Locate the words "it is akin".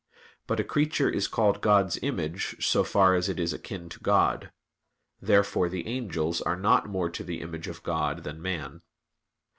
3.29-3.87